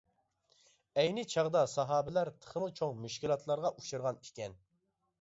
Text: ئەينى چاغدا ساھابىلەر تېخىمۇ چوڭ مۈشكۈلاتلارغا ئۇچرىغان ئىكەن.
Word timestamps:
ئەينى 1.01 1.25
چاغدا 1.33 1.61
ساھابىلەر 1.75 2.33
تېخىمۇ 2.41 2.73
چوڭ 2.83 2.99
مۈشكۈلاتلارغا 3.05 3.75
ئۇچرىغان 3.79 4.23
ئىكەن. 4.27 4.63